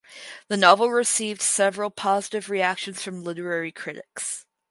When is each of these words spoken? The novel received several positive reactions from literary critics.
The 0.47 0.57
novel 0.57 0.89
received 0.89 1.43
several 1.43 1.91
positive 1.91 2.49
reactions 2.49 3.03
from 3.03 3.23
literary 3.23 3.71
critics. 3.71 4.47